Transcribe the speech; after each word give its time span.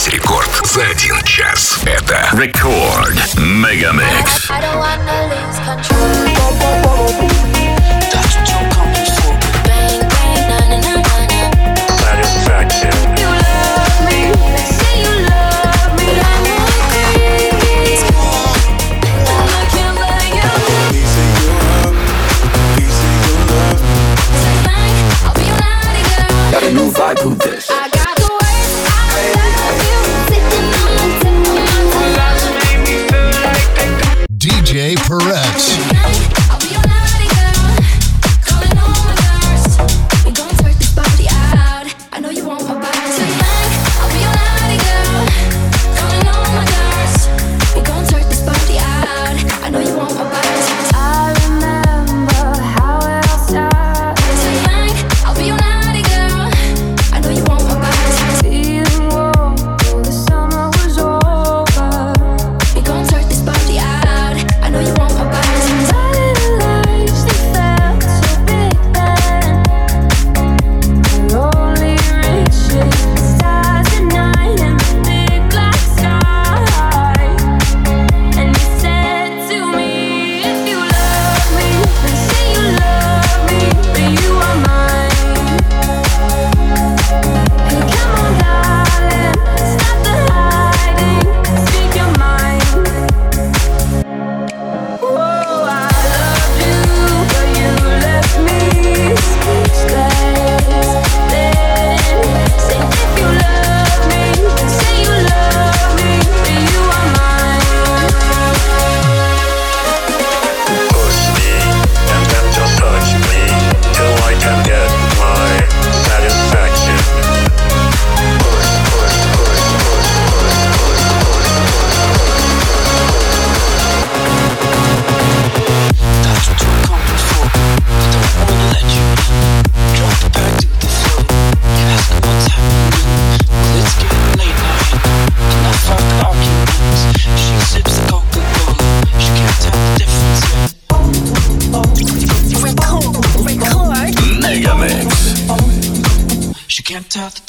Весь 0.00 0.08
рекорд 0.08 0.50
за 0.64 0.82
один 0.82 1.22
час. 1.24 1.78
Это 1.84 2.28
Рекорд 2.32 3.34
Мегамикс. 3.36 4.50
I 4.50 4.60
don't 4.60 4.78
wanna 4.78 5.28
lose 5.28 5.58
control. 5.64 6.16
Peretse. 35.11 35.40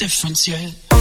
difference 0.02 0.48
yeah 0.48 0.91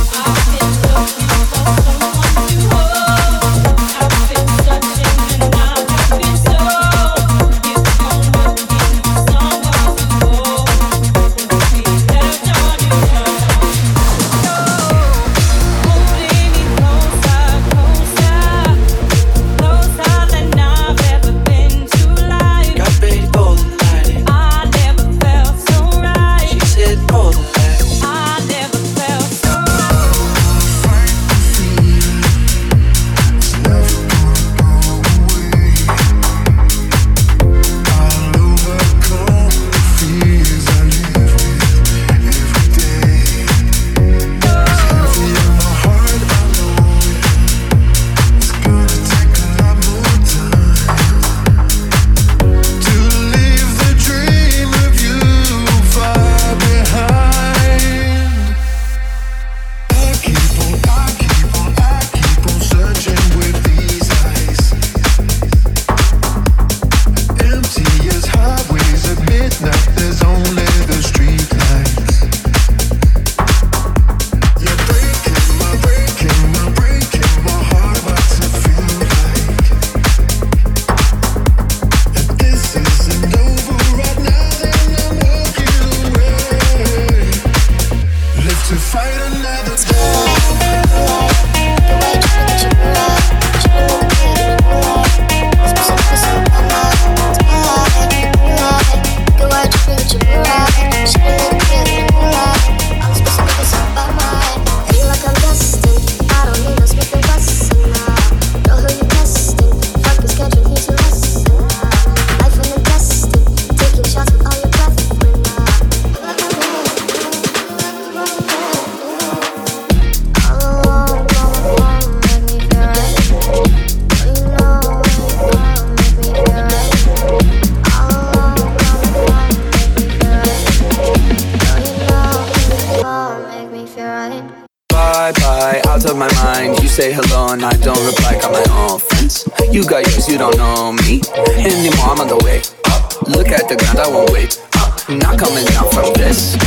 my 138.52 138.64
own 138.72 139.00
friends. 139.00 139.48
You 139.72 139.86
got 139.86 140.06
yours, 140.12 140.28
you 140.28 140.38
don't 140.38 140.58
know 140.58 140.94
me 140.94 141.22
anymore. 141.58 142.12
I'm 142.12 142.20
on 142.20 142.28
the 142.28 142.38
way. 142.44 142.62
Up. 142.92 143.28
Look 143.28 143.48
at 143.48 143.70
the 143.70 143.76
ground, 143.76 144.00
I 144.00 144.08
won't 144.08 144.30
wait. 144.32 144.60
Up. 144.78 145.08
Not 145.10 145.40
coming 145.40 145.66
down 145.66 145.90
from 145.92 146.14
this. 146.14 146.58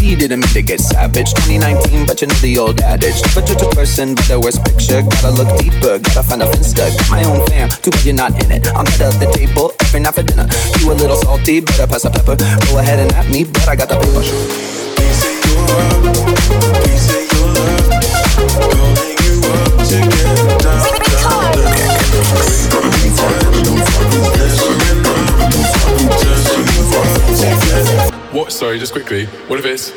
He 0.00 0.16
didn't 0.16 0.40
mean 0.40 0.48
to 0.54 0.62
get 0.62 0.80
savage 0.80 1.34
2019, 1.34 2.06
but 2.06 2.20
you 2.22 2.28
know 2.28 2.34
the 2.40 2.58
old 2.58 2.80
adage 2.80 3.20
But 3.34 3.46
you're 3.46 3.60
a 3.60 3.74
person 3.74 4.14
but 4.14 4.24
the 4.24 4.40
worst 4.40 4.64
picture 4.64 5.02
Gotta 5.02 5.30
look 5.30 5.58
deeper, 5.60 5.98
gotta 5.98 6.22
find 6.22 6.42
a 6.42 6.46
finsta 6.46 6.88
Got 6.96 7.10
my 7.10 7.22
own 7.24 7.46
fam, 7.46 7.68
too 7.68 7.90
bad 7.90 8.04
you're 8.06 8.14
not 8.14 8.32
in 8.42 8.50
it 8.50 8.66
I'm 8.68 8.86
head 8.86 9.02
of 9.02 9.20
the 9.20 9.30
table, 9.36 9.72
every 9.82 10.00
night 10.00 10.14
for 10.14 10.22
dinner 10.22 10.48
You 10.80 10.92
a 10.92 10.94
little 10.94 11.16
salty, 11.16 11.60
better 11.60 11.86
pass 11.86 12.02
the 12.02 12.10
pepper 12.10 12.36
Go 12.72 12.78
ahead 12.78 12.98
and 12.98 13.12
at 13.12 13.28
me, 13.28 13.44
but 13.44 13.68
I 13.68 13.76
got 13.76 13.90
the 13.90 14.00
paper 14.00 14.78
What? 28.30 28.52
Sorry, 28.52 28.78
just 28.78 28.92
quickly. 28.92 29.24
What 29.46 29.58
if 29.58 29.64
it's 29.64 29.92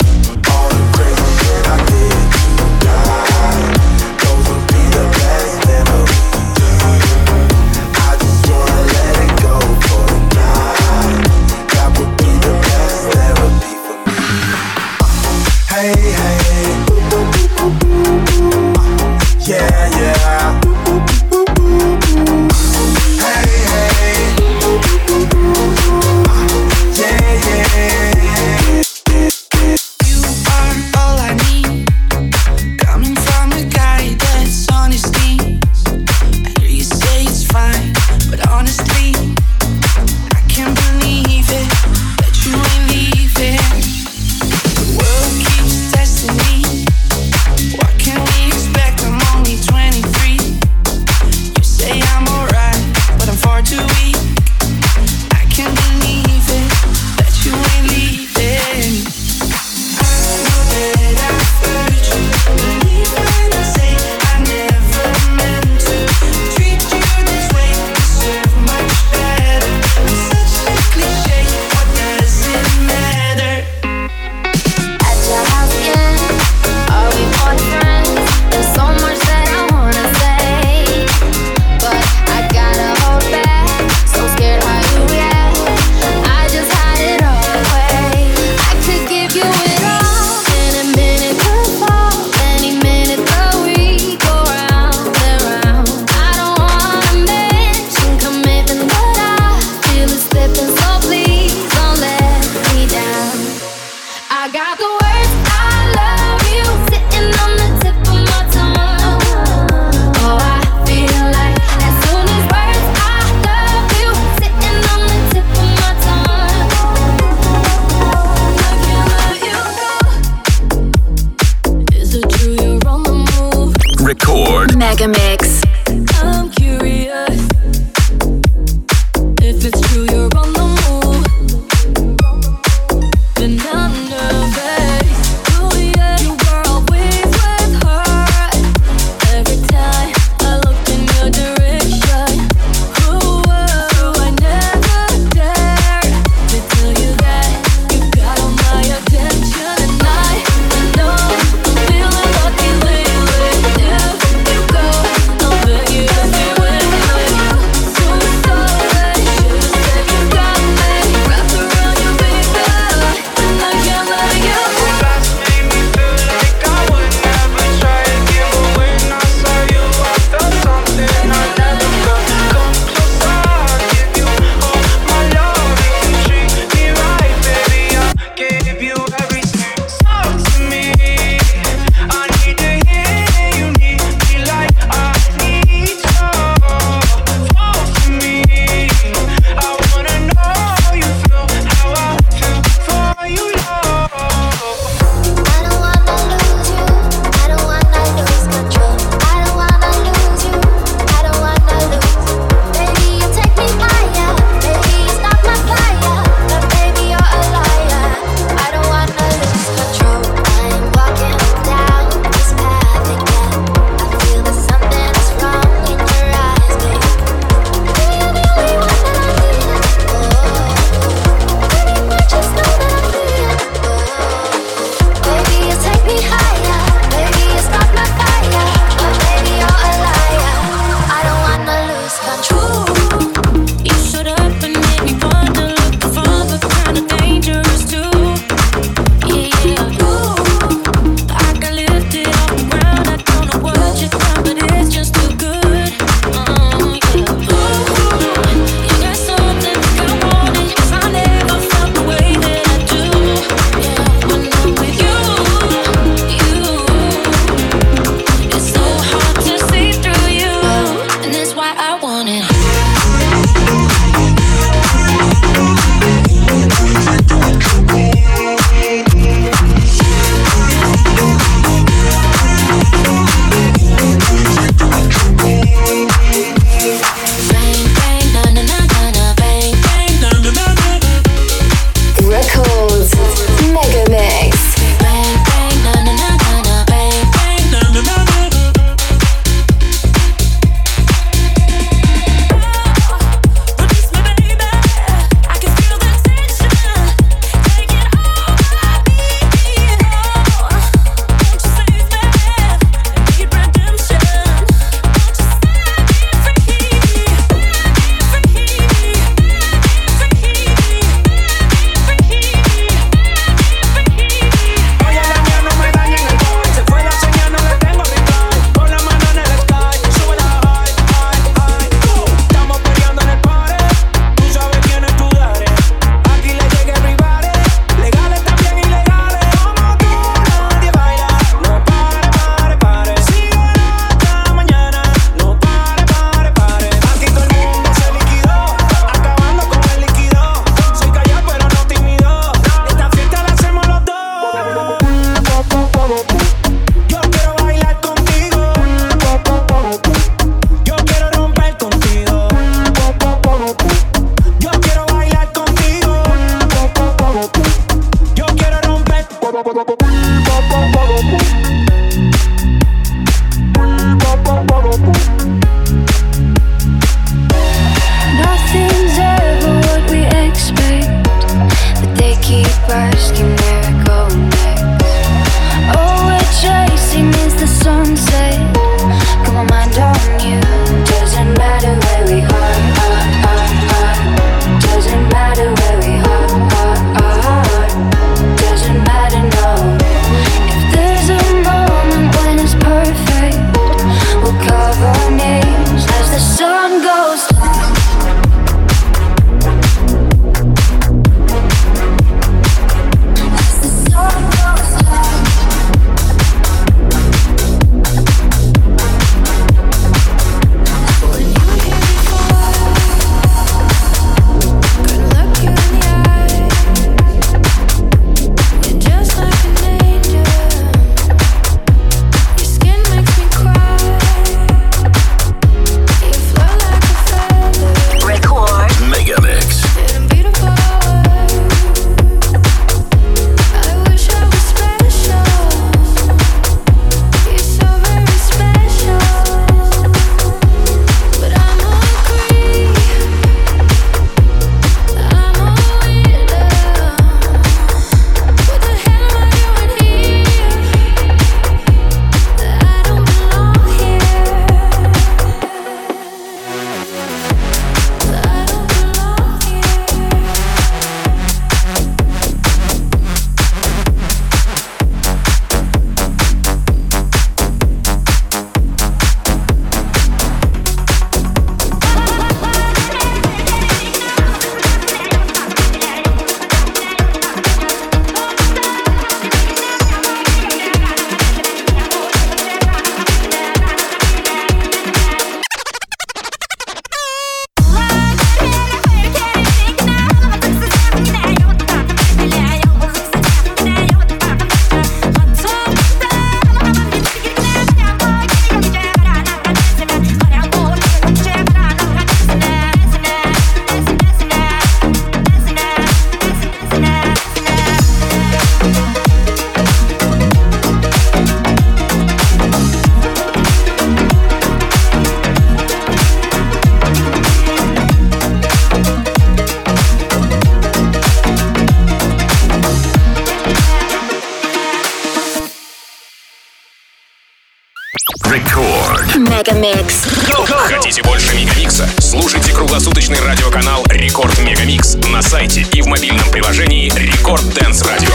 Рекорд 534.42 534.60
Мегамикс 534.62 535.18
на 535.32 535.44
сайте 535.44 535.86
и 535.94 536.02
в 536.02 536.08
мобильном 536.08 536.50
приложении 536.50 537.12
Рекорд 537.16 537.64
Дэнс 537.76 538.02
Радио. 538.02 538.31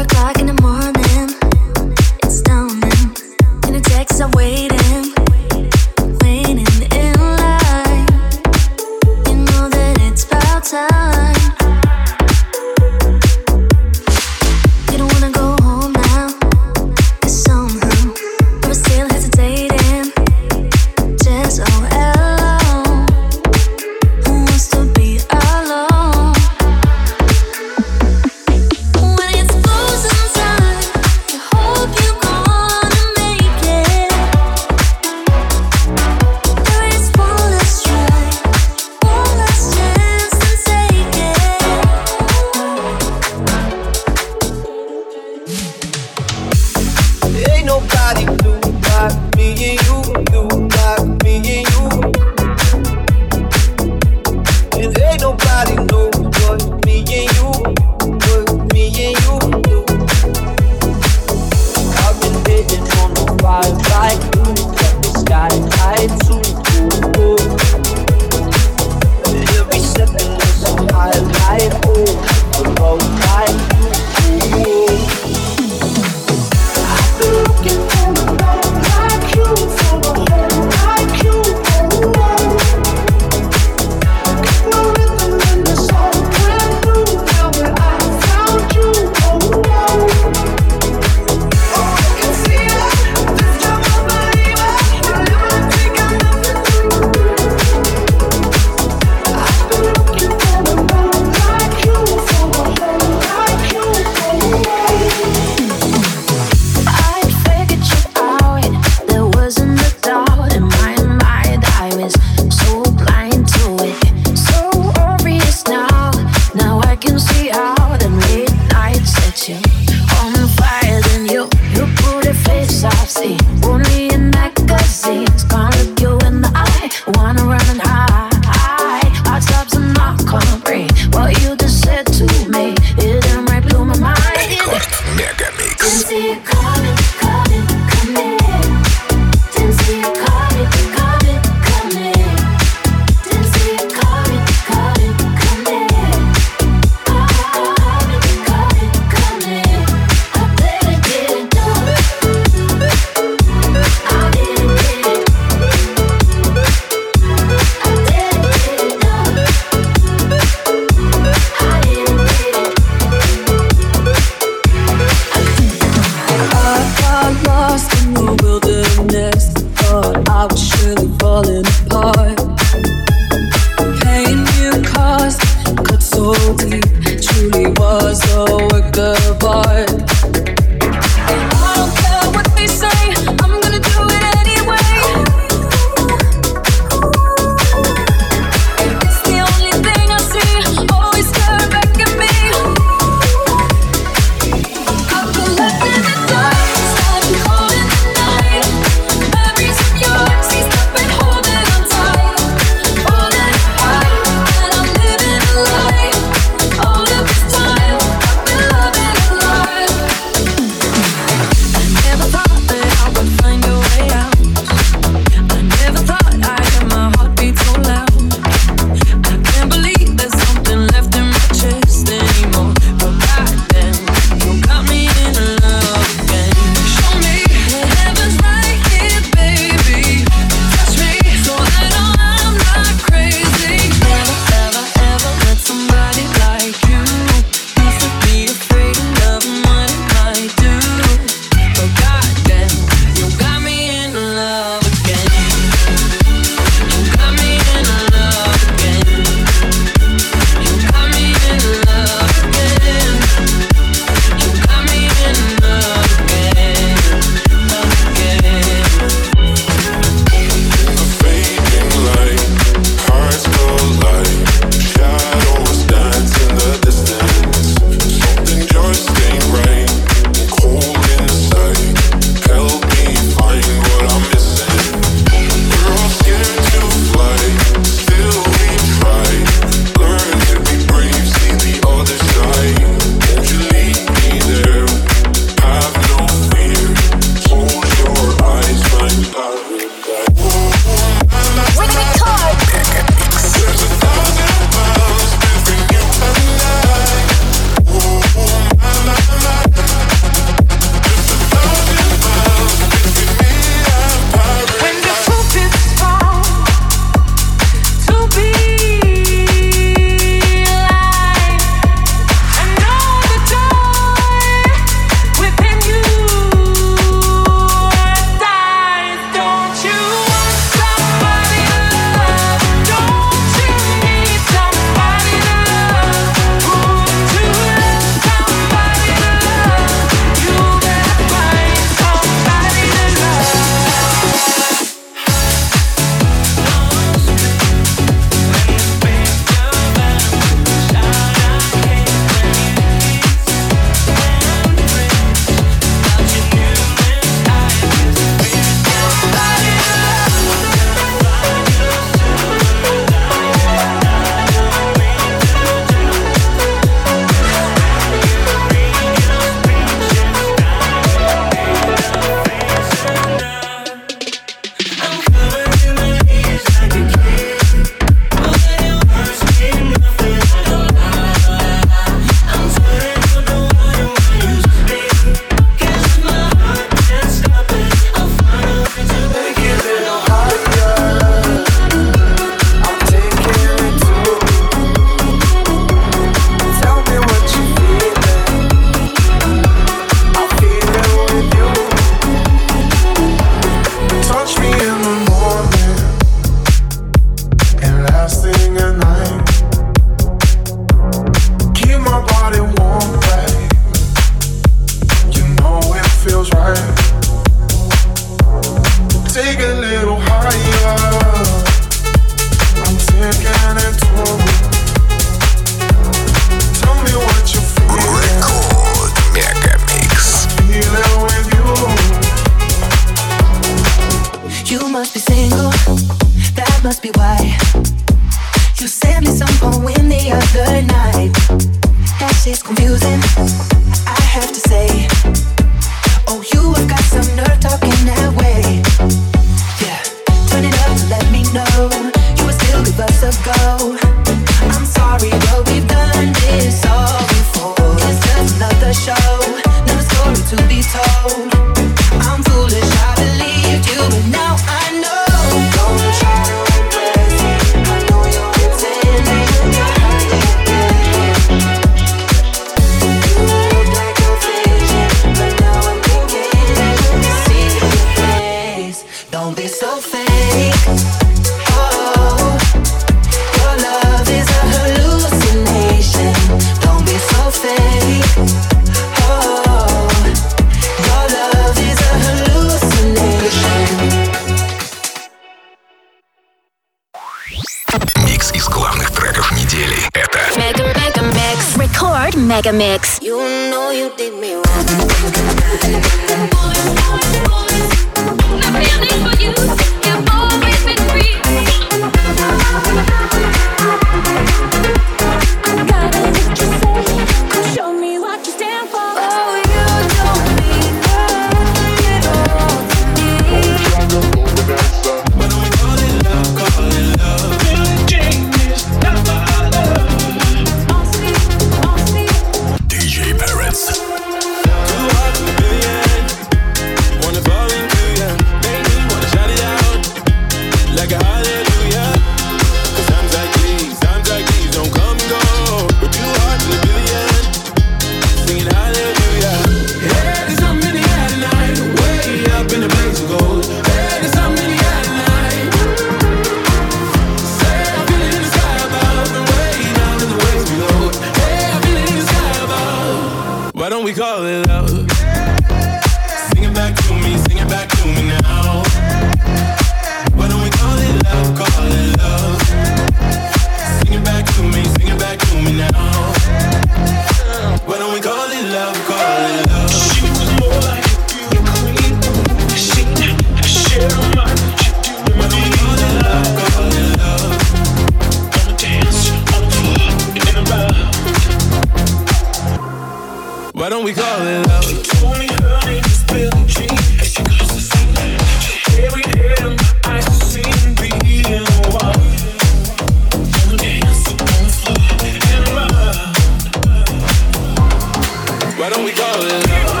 Why 598.81 598.89
don't 598.89 599.05
we 599.05 599.11
call 599.11 599.35
it 599.43 599.69
love? 599.69 600.00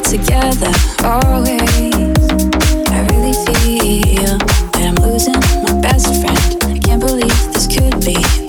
together 0.00 0.72
always. 1.04 1.62
I 2.90 3.06
really 3.10 3.32
feel 3.46 4.38
that 4.72 4.84
I'm 4.84 4.96
losing 4.96 5.34
my 5.62 5.80
best 5.80 6.06
friend. 6.20 6.64
I 6.64 6.78
can't 6.78 7.00
believe 7.00 7.52
this 7.52 7.66
could 7.66 8.04
be. 8.04 8.45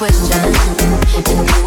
We 0.00 1.57